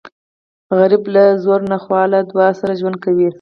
غریب 0.77 1.03
له 1.13 1.23
زوره 1.43 1.65
نه 1.71 1.77
خو 1.83 1.93
له 2.13 2.19
دعا 2.29 2.49
سره 2.59 2.77
ژوند 2.79 2.97
کوي 3.03 3.27